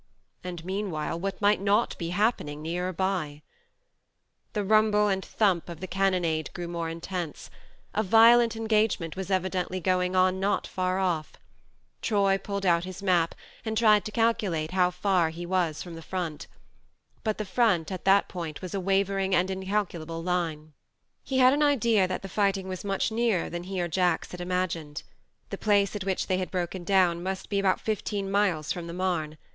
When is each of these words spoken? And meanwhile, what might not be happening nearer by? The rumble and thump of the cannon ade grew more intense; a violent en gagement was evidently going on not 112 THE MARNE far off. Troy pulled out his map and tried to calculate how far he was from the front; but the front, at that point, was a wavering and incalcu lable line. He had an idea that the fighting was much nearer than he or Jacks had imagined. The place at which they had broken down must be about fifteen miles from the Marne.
And 0.43 0.65
meanwhile, 0.65 1.19
what 1.19 1.39
might 1.41 1.61
not 1.61 1.95
be 1.99 2.09
happening 2.09 2.63
nearer 2.63 2.91
by? 2.91 3.43
The 4.53 4.63
rumble 4.63 5.07
and 5.07 5.23
thump 5.23 5.69
of 5.69 5.79
the 5.79 5.85
cannon 5.85 6.25
ade 6.25 6.51
grew 6.55 6.67
more 6.67 6.89
intense; 6.89 7.51
a 7.93 8.01
violent 8.01 8.55
en 8.55 8.67
gagement 8.67 9.15
was 9.15 9.29
evidently 9.29 9.79
going 9.79 10.15
on 10.15 10.39
not 10.39 10.67
112 10.67 10.75
THE 10.75 10.81
MARNE 10.81 10.97
far 10.97 10.99
off. 11.19 11.33
Troy 12.01 12.37
pulled 12.39 12.65
out 12.65 12.83
his 12.83 13.03
map 13.03 13.35
and 13.63 13.77
tried 13.77 14.03
to 14.05 14.11
calculate 14.11 14.71
how 14.71 14.89
far 14.89 15.29
he 15.29 15.45
was 15.45 15.83
from 15.83 15.93
the 15.93 16.01
front; 16.01 16.47
but 17.23 17.37
the 17.37 17.45
front, 17.45 17.91
at 17.91 18.03
that 18.03 18.27
point, 18.27 18.59
was 18.63 18.73
a 18.73 18.79
wavering 18.79 19.35
and 19.35 19.49
incalcu 19.49 20.03
lable 20.03 20.23
line. 20.23 20.73
He 21.23 21.37
had 21.37 21.53
an 21.53 21.61
idea 21.61 22.07
that 22.07 22.23
the 22.23 22.27
fighting 22.27 22.67
was 22.67 22.83
much 22.83 23.11
nearer 23.11 23.51
than 23.51 23.65
he 23.65 23.79
or 23.79 23.87
Jacks 23.87 24.31
had 24.31 24.41
imagined. 24.41 25.03
The 25.51 25.59
place 25.59 25.95
at 25.95 26.05
which 26.05 26.25
they 26.25 26.39
had 26.39 26.49
broken 26.49 26.83
down 26.83 27.21
must 27.21 27.49
be 27.49 27.59
about 27.59 27.79
fifteen 27.79 28.31
miles 28.31 28.71
from 28.73 28.87
the 28.87 28.93
Marne. 28.93 29.37